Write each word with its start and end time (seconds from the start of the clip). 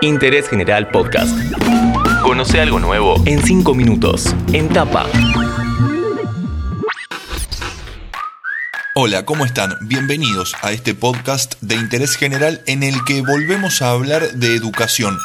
Interés 0.00 0.48
General 0.48 0.88
Podcast. 0.90 1.36
Conoce 2.22 2.60
algo 2.60 2.78
nuevo 2.78 3.20
en 3.26 3.42
5 3.42 3.74
minutos. 3.74 4.32
En 4.52 4.68
tapa. 4.68 5.06
Hola, 8.94 9.24
¿cómo 9.24 9.44
están? 9.44 9.74
Bienvenidos 9.82 10.54
a 10.62 10.70
este 10.70 10.94
podcast 10.94 11.56
de 11.62 11.74
interés 11.74 12.14
general 12.14 12.62
en 12.66 12.84
el 12.84 12.94
que 13.06 13.22
volvemos 13.22 13.82
a 13.82 13.90
hablar 13.90 14.34
de 14.34 14.54
educación. 14.54 15.18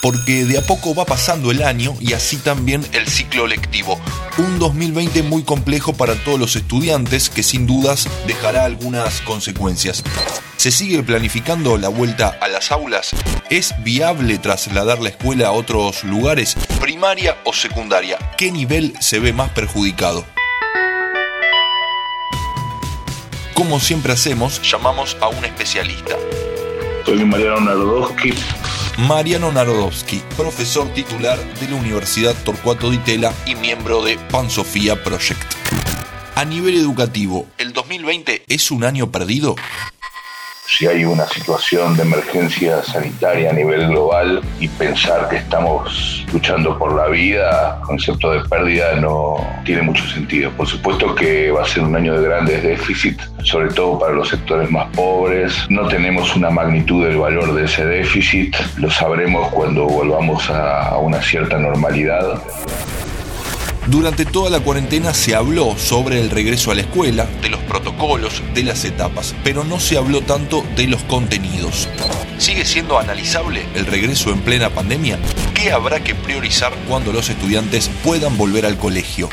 Porque 0.00 0.46
de 0.46 0.56
a 0.56 0.62
poco 0.62 0.94
va 0.94 1.04
pasando 1.04 1.50
el 1.50 1.62
año 1.62 1.94
y 2.00 2.14
así 2.14 2.38
también 2.38 2.82
el 2.92 3.06
ciclo 3.06 3.46
lectivo. 3.46 4.00
Un 4.38 4.58
2020 4.58 5.24
muy 5.24 5.42
complejo 5.42 5.92
para 5.92 6.14
todos 6.14 6.40
los 6.40 6.56
estudiantes 6.56 7.28
que 7.28 7.42
sin 7.42 7.66
dudas 7.66 8.08
dejará 8.26 8.64
algunas 8.64 9.20
consecuencias. 9.20 10.02
¿Se 10.60 10.70
sigue 10.70 11.02
planificando 11.02 11.78
la 11.78 11.88
vuelta 11.88 12.36
a 12.38 12.46
las 12.46 12.70
aulas? 12.70 13.12
¿Es 13.48 13.72
viable 13.82 14.36
trasladar 14.36 14.98
la 14.98 15.08
escuela 15.08 15.46
a 15.46 15.52
otros 15.52 16.04
lugares, 16.04 16.54
primaria 16.78 17.38
o 17.44 17.54
secundaria? 17.54 18.18
¿Qué 18.36 18.52
nivel 18.52 18.92
se 19.00 19.20
ve 19.20 19.32
más 19.32 19.48
perjudicado? 19.52 20.26
Como 23.54 23.80
siempre 23.80 24.12
hacemos, 24.12 24.60
llamamos 24.60 25.16
a 25.22 25.28
un 25.28 25.46
especialista. 25.46 26.16
Soy 27.06 27.24
Mariano 27.24 27.60
Narodowski. 27.60 28.34
Mariano 28.98 29.50
Narodowski, 29.52 30.20
profesor 30.36 30.92
titular 30.92 31.38
de 31.54 31.68
la 31.70 31.76
Universidad 31.76 32.34
Torcuato 32.44 32.90
Di 32.90 32.98
Tella 32.98 33.32
y 33.46 33.54
miembro 33.54 34.04
de 34.04 34.18
Pan 34.30 34.50
Sofía 34.50 35.02
Project. 35.02 35.54
A 36.34 36.44
nivel 36.44 36.74
educativo, 36.76 37.48
¿el 37.56 37.72
2020 37.72 38.44
es 38.46 38.70
un 38.70 38.84
año 38.84 39.10
perdido? 39.10 39.56
Si 40.70 40.86
hay 40.86 41.04
una 41.04 41.26
situación 41.26 41.96
de 41.96 42.02
emergencia 42.02 42.80
sanitaria 42.82 43.50
a 43.50 43.52
nivel 43.52 43.88
global 43.88 44.40
y 44.60 44.68
pensar 44.68 45.28
que 45.28 45.36
estamos 45.36 46.24
luchando 46.32 46.78
por 46.78 46.94
la 46.94 47.08
vida, 47.08 47.80
concepto 47.84 48.30
de 48.30 48.48
pérdida 48.48 48.94
no 48.94 49.36
tiene 49.64 49.82
mucho 49.82 50.06
sentido. 50.06 50.50
Por 50.52 50.68
supuesto 50.68 51.12
que 51.14 51.50
va 51.50 51.62
a 51.62 51.66
ser 51.66 51.82
un 51.82 51.96
año 51.96 52.18
de 52.18 52.28
grandes 52.28 52.62
déficits, 52.62 53.28
sobre 53.42 53.74
todo 53.74 53.98
para 53.98 54.12
los 54.12 54.28
sectores 54.28 54.70
más 54.70 54.86
pobres. 54.94 55.54
No 55.68 55.88
tenemos 55.88 56.36
una 56.36 56.50
magnitud 56.50 57.04
del 57.04 57.18
valor 57.18 57.52
de 57.54 57.64
ese 57.64 57.84
déficit, 57.84 58.54
lo 58.76 58.90
sabremos 58.90 59.50
cuando 59.50 59.86
volvamos 59.86 60.48
a 60.50 60.96
una 60.98 61.20
cierta 61.20 61.58
normalidad. 61.58 62.40
Durante 63.86 64.24
toda 64.24 64.50
la 64.50 64.60
cuarentena 64.60 65.14
se 65.14 65.34
habló 65.34 65.76
sobre 65.76 66.20
el 66.20 66.30
regreso 66.30 66.70
a 66.70 66.74
la 66.74 66.82
escuela, 66.82 67.26
de 67.42 67.48
los 67.48 67.60
protocolos, 67.60 68.42
de 68.54 68.62
las 68.62 68.84
etapas, 68.84 69.34
pero 69.42 69.64
no 69.64 69.80
se 69.80 69.96
habló 69.96 70.20
tanto 70.20 70.64
de 70.76 70.86
los 70.86 71.02
contenidos. 71.04 71.88
¿Sigue 72.38 72.64
siendo 72.64 72.98
analizable 72.98 73.64
el 73.74 73.86
regreso 73.86 74.30
en 74.30 74.40
plena 74.40 74.70
pandemia? 74.70 75.18
¿Qué 75.54 75.72
habrá 75.72 76.04
que 76.04 76.14
priorizar 76.14 76.72
cuando 76.88 77.12
los 77.12 77.30
estudiantes 77.30 77.90
puedan 78.04 78.36
volver 78.36 78.66
al 78.66 78.76
colegio? 78.76 79.28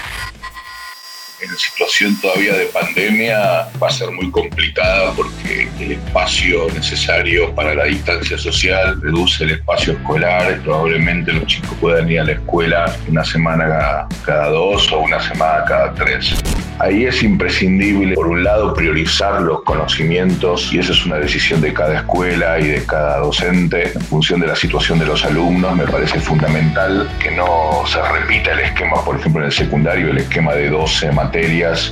En 1.41 1.55
situación 1.57 2.19
todavía 2.19 2.53
de 2.53 2.65
pandemia 2.67 3.67
va 3.81 3.87
a 3.87 3.91
ser 3.91 4.09
muy 4.11 4.31
complicada 4.31 5.13
porque 5.13 5.69
el 5.79 5.91
espacio 5.91 6.67
necesario 6.73 7.53
para 7.53 7.75
la 7.75 7.85
distancia 7.85 8.37
social 8.37 8.99
reduce 9.01 9.43
el 9.43 9.51
espacio 9.51 9.93
escolar. 9.93 10.59
Probablemente 10.63 11.31
los 11.33 11.45
chicos 11.45 11.75
puedan 11.79 12.09
ir 12.09 12.21
a 12.21 12.23
la 12.23 12.31
escuela 12.33 12.95
una 13.07 13.23
semana 13.23 14.07
cada 14.25 14.49
dos 14.49 14.91
o 14.91 14.99
una 14.99 15.19
semana 15.19 15.63
cada 15.65 15.93
tres. 15.93 16.35
Ahí 16.79 17.05
es 17.05 17.23
imprescindible, 17.23 18.13
por 18.13 18.27
un 18.27 18.43
lado, 18.43 18.73
priorizar 18.75 19.41
los 19.41 19.63
conocimientos 19.63 20.71
y 20.71 20.77
esa 20.77 20.91
es 20.91 21.05
una 21.07 21.15
decisión 21.15 21.59
de 21.59 21.73
cada 21.73 21.97
escuela 21.97 22.59
y 22.59 22.67
de 22.67 22.85
cada 22.85 23.17
docente 23.17 23.93
en 23.95 24.01
función 24.01 24.39
de 24.39 24.47
la 24.47 24.55
situación 24.55 24.99
de 24.99 25.07
los 25.07 25.25
alumnos. 25.25 25.75
Me 25.75 25.87
parece 25.87 26.19
fundamental 26.19 27.09
que 27.19 27.31
no 27.31 27.83
se 27.87 27.99
repita 27.99 28.51
el 28.51 28.59
esquema, 28.59 29.03
por 29.03 29.19
ejemplo, 29.19 29.41
en 29.41 29.47
el 29.47 29.53
secundario, 29.53 30.09
el 30.09 30.19
esquema 30.19 30.53
de 30.53 30.69
12 30.69 31.11
materias, 31.13 31.26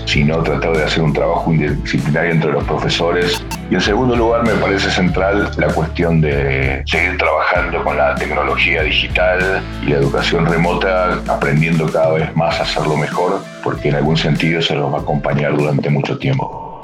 sino 0.05 0.41
tratar 0.43 0.75
de 0.77 0.83
hacer 0.83 1.03
un 1.03 1.13
trabajo 1.13 1.51
interdisciplinario 1.51 2.31
entre 2.31 2.51
los 2.51 2.63
profesores. 2.63 3.43
Y 3.69 3.75
en 3.75 3.81
segundo 3.81 4.15
lugar, 4.15 4.43
me 4.43 4.53
parece 4.53 4.89
central 4.89 5.51
la 5.57 5.67
cuestión 5.67 6.21
de 6.21 6.83
seguir 6.85 7.17
trabajando 7.17 7.83
con 7.83 7.97
la 7.97 8.15
tecnología 8.15 8.83
digital 8.83 9.61
y 9.83 9.89
la 9.89 9.97
educación 9.97 10.45
remota, 10.45 11.21
aprendiendo 11.27 11.91
cada 11.91 12.11
vez 12.11 12.35
más 12.35 12.59
a 12.59 12.63
hacerlo 12.63 12.97
mejor, 12.97 13.41
porque 13.63 13.89
en 13.89 13.95
algún 13.95 14.17
sentido 14.17 14.61
se 14.61 14.75
nos 14.75 14.93
va 14.93 14.99
a 14.99 15.01
acompañar 15.01 15.55
durante 15.55 15.89
mucho 15.89 16.17
tiempo. 16.17 16.75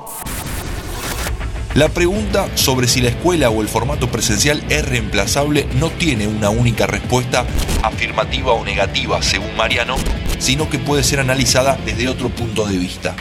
La 1.74 1.88
pregunta 1.88 2.50
sobre 2.56 2.86
si 2.90 3.00
la 3.00 3.08
escuela 3.08 3.50
o 3.50 3.62
el 3.62 3.70
formato 3.70 4.08
presencial 4.08 4.62
es 4.68 4.86
reemplazable 4.86 5.68
no 5.80 5.90
tiene 5.90 6.28
una 6.28 6.50
única 6.50 6.86
respuesta 6.86 7.46
afirmativa 7.82 8.52
o 8.52 8.66
negativa, 8.66 9.22
según 9.22 9.56
Mariano, 9.56 9.96
sino 10.42 10.70
que 10.70 10.80
puede 10.80 11.04
ser 11.04 11.20
analizada 11.20 11.78
desde 11.86 12.10
otro 12.10 12.30
punto 12.30 12.66
de 12.66 12.78
vista. 12.78 13.16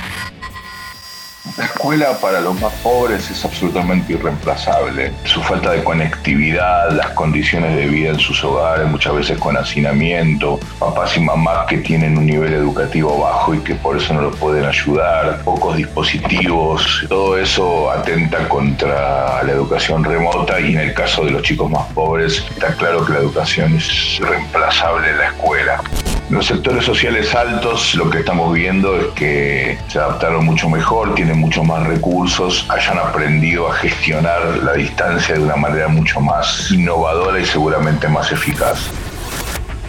La 1.56 1.64
escuela 1.64 2.18
para 2.20 2.40
los 2.40 2.58
más 2.60 2.72
pobres 2.74 3.30
es 3.30 3.44
absolutamente 3.44 4.12
irreemplazable. 4.12 5.12
Su 5.24 5.42
falta 5.42 5.72
de 5.72 5.82
conectividad, 5.82 6.90
las 6.92 7.10
condiciones 7.10 7.76
de 7.76 7.86
vida 7.86 8.10
en 8.10 8.18
sus 8.18 8.42
hogares, 8.44 8.86
muchas 8.88 9.14
veces 9.14 9.38
con 9.38 9.56
hacinamiento, 9.56 10.60
papás 10.78 11.16
y 11.16 11.20
mamás 11.20 11.66
que 11.66 11.78
tienen 11.78 12.16
un 12.16 12.26
nivel 12.26 12.52
educativo 12.52 13.18
bajo 13.18 13.54
y 13.54 13.58
que 13.60 13.74
por 13.74 13.96
eso 13.96 14.14
no 14.14 14.22
los 14.22 14.36
pueden 14.36 14.64
ayudar, 14.64 15.42
pocos 15.42 15.76
dispositivos, 15.76 17.04
todo 17.08 17.36
eso 17.36 17.90
atenta 17.90 18.48
contra 18.48 19.42
la 19.42 19.52
educación 19.52 20.04
remota 20.04 20.60
y 20.60 20.72
en 20.72 20.80
el 20.80 20.94
caso 20.94 21.24
de 21.24 21.32
los 21.32 21.42
chicos 21.42 21.70
más 21.70 21.86
pobres 21.92 22.44
está 22.50 22.74
claro 22.74 23.04
que 23.04 23.12
la 23.12 23.18
educación 23.18 23.74
es 23.76 24.18
reemplazable 24.20 25.10
en 25.10 25.18
la 25.18 25.26
escuela. 25.26 25.82
Los 26.30 26.46
sectores 26.46 26.84
sociales 26.84 27.34
altos 27.34 27.96
lo 27.96 28.08
que 28.08 28.20
estamos 28.20 28.54
viendo 28.54 28.94
es 28.96 29.06
que 29.16 29.76
se 29.88 29.98
adaptaron 29.98 30.44
mucho 30.44 30.68
mejor, 30.68 31.12
tienen 31.16 31.38
mucho 31.40 31.64
más 31.64 31.84
recursos, 31.84 32.66
hayan 32.68 32.98
aprendido 32.98 33.68
a 33.68 33.74
gestionar 33.74 34.58
la 34.62 34.74
distancia 34.74 35.34
de 35.34 35.42
una 35.42 35.56
manera 35.56 35.88
mucho 35.88 36.20
más 36.20 36.70
innovadora 36.70 37.40
y 37.40 37.44
seguramente 37.44 38.06
más 38.06 38.30
eficaz. 38.30 38.78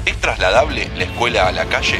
¿Es 0.03 0.17
trasladable 0.17 0.89
la 0.97 1.03
escuela 1.03 1.47
a 1.47 1.51
la 1.51 1.65
calle? 1.65 1.99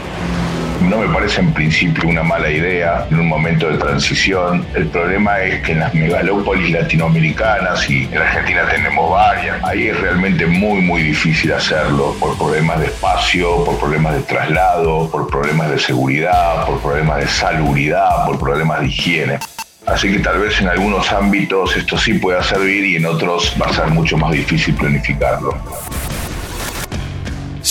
No 0.92 0.98
me 0.98 1.08
parece 1.08 1.40
en 1.40 1.54
principio 1.54 2.10
una 2.10 2.22
mala 2.22 2.52
idea 2.52 3.08
en 3.10 3.22
un 3.22 3.30
momento 3.30 3.70
de 3.70 3.78
transición. 3.78 4.68
El 4.76 4.88
problema 4.88 5.40
es 5.40 5.62
que 5.62 5.72
en 5.72 5.80
las 5.80 5.94
megalópolis 5.94 6.70
latinoamericanas 6.70 7.90
y 7.90 8.10
en 8.12 8.18
Argentina 8.18 8.64
tenemos 8.70 9.10
varias, 9.10 9.64
ahí 9.64 9.88
es 9.88 9.98
realmente 10.02 10.46
muy 10.46 10.82
muy 10.82 11.02
difícil 11.02 11.54
hacerlo 11.54 12.14
por 12.20 12.38
problemas 12.38 12.82
de 12.82 12.88
espacio, 12.88 13.64
por 13.64 13.80
problemas 13.80 14.16
de 14.16 14.22
traslado, 14.24 15.10
por 15.10 15.30
problemas 15.30 15.70
de 15.70 15.80
seguridad, 15.80 16.66
por 16.66 16.82
problemas 16.82 17.20
de 17.20 17.28
salubridad, 17.30 18.26
por 18.26 18.38
problemas 18.38 18.82
de 18.82 18.88
higiene. 18.88 19.40
Así 19.86 20.12
que 20.12 20.20
tal 20.20 20.40
vez 20.40 20.60
en 20.60 20.68
algunos 20.68 21.10
ámbitos 21.14 21.78
esto 21.78 21.98
sí 21.98 22.16
pueda 22.16 22.44
servir 22.44 22.84
y 22.84 22.96
en 22.98 23.06
otros 23.06 23.56
va 23.62 23.68
a 23.68 23.74
ser 23.74 23.88
mucho 23.88 24.18
más 24.18 24.34
difícil 24.34 24.76
planificarlo. 24.76 25.58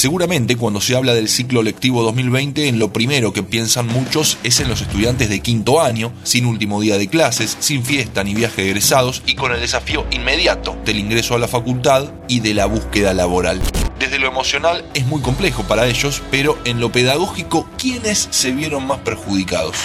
Seguramente 0.00 0.56
cuando 0.56 0.81
se 0.81 0.97
habla 0.97 1.12
del 1.12 1.28
ciclo 1.28 1.62
lectivo 1.62 2.03
2020, 2.03 2.69
en 2.69 2.78
lo 2.78 2.91
primero 2.91 3.34
que 3.34 3.43
piensan 3.43 3.87
muchos 3.87 4.38
es 4.43 4.59
en 4.61 4.71
los 4.71 4.81
estudiantes 4.81 5.28
de 5.28 5.41
quinto 5.41 5.83
año, 5.83 6.11
sin 6.22 6.47
último 6.47 6.81
día 6.81 6.97
de 6.97 7.06
clases, 7.06 7.59
sin 7.61 7.84
fiesta 7.84 8.25
ni 8.25 8.33
viaje 8.33 8.62
de 8.62 8.69
egresados 8.71 9.22
y 9.27 9.34
con 9.34 9.53
el 9.53 9.60
desafío 9.60 10.06
inmediato 10.10 10.75
del 10.87 11.00
ingreso 11.00 11.34
a 11.34 11.39
la 11.39 11.49
facultad 11.49 12.15
y 12.28 12.41
de 12.41 12.55
la 12.55 12.65
búsqueda 12.65 13.12
laboral. 13.12 13.60
Desde 13.99 14.19
lo 14.19 14.28
emocional 14.28 14.87
es 14.94 15.05
muy 15.05 15.21
complejo 15.21 15.65
para 15.65 15.87
ellos, 15.87 16.22
pero 16.31 16.56
en 16.65 16.81
lo 16.81 16.91
pedagógico, 16.91 17.69
¿quiénes 17.77 18.28
se 18.31 18.53
vieron 18.53 18.87
más 18.87 19.00
perjudicados? 19.00 19.77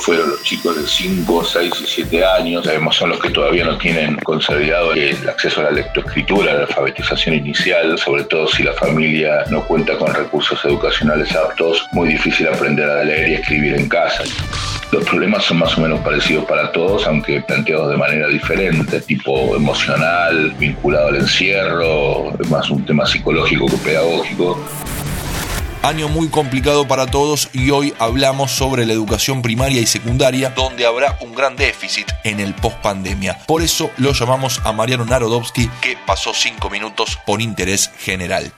Fueron 0.00 0.30
los 0.30 0.42
chicos 0.42 0.76
de 0.76 0.86
5, 0.86 1.44
6 1.44 1.72
y 1.82 1.86
7 1.86 2.24
años. 2.24 2.66
Además 2.66 2.96
son 2.96 3.10
los 3.10 3.20
que 3.20 3.30
todavía 3.30 3.64
no 3.64 3.78
tienen 3.78 4.16
consolidado 4.16 4.92
el 4.92 5.28
acceso 5.28 5.60
a 5.60 5.64
la 5.64 5.70
lectoescritura, 5.72 6.52
a 6.52 6.54
la 6.54 6.60
alfabetización 6.62 7.34
inicial, 7.36 7.98
sobre 7.98 8.24
todo 8.24 8.48
si 8.48 8.62
la 8.62 8.72
familia 8.74 9.44
no 9.50 9.64
cuenta 9.66 9.96
con 9.98 10.14
recursos 10.14 10.64
educacionales 10.64 11.34
aptos, 11.34 11.86
muy 11.92 12.08
difícil 12.08 12.48
aprender 12.48 12.88
a 12.88 13.04
leer 13.04 13.28
y 13.28 13.34
escribir 13.34 13.74
en 13.74 13.88
casa. 13.88 14.24
Los 14.92 15.04
problemas 15.04 15.44
son 15.44 15.58
más 15.58 15.78
o 15.78 15.82
menos 15.82 16.00
parecidos 16.00 16.44
para 16.46 16.72
todos, 16.72 17.06
aunque 17.06 17.40
planteados 17.42 17.92
de 17.92 17.96
manera 17.96 18.26
diferente, 18.26 19.00
tipo 19.00 19.54
emocional, 19.54 20.52
vinculado 20.58 21.08
al 21.08 21.16
encierro, 21.16 22.32
es 22.40 22.50
más 22.50 22.68
un 22.70 22.84
tema 22.84 23.06
psicológico 23.06 23.66
que 23.66 23.76
pedagógico. 23.76 24.58
Año 25.82 26.08
muy 26.08 26.28
complicado 26.28 26.86
para 26.86 27.06
todos 27.06 27.48
y 27.54 27.70
hoy 27.70 27.94
hablamos 27.98 28.50
sobre 28.50 28.84
la 28.84 28.92
educación 28.92 29.40
primaria 29.40 29.80
y 29.80 29.86
secundaria, 29.86 30.50
donde 30.50 30.84
habrá 30.84 31.16
un 31.22 31.34
gran 31.34 31.56
déficit 31.56 32.06
en 32.22 32.38
el 32.38 32.52
post 32.54 32.76
pandemia. 32.78 33.38
Por 33.46 33.62
eso 33.62 33.90
lo 33.96 34.12
llamamos 34.12 34.60
a 34.64 34.72
Mariano 34.72 35.06
Narodowski, 35.06 35.70
que 35.80 35.96
pasó 36.06 36.34
cinco 36.34 36.68
minutos 36.68 37.18
por 37.24 37.40
interés 37.40 37.90
general. 37.98 38.52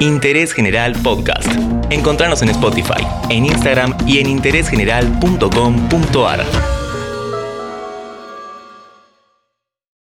Interés 0.00 0.52
General 0.52 0.92
Podcast. 1.02 1.48
Encontrarnos 1.88 2.42
en 2.42 2.50
Spotify, 2.50 3.06
en 3.30 3.46
Instagram 3.46 3.96
y 4.06 4.18
en 4.18 4.28
interésgeneral.com.ar. 4.28 6.44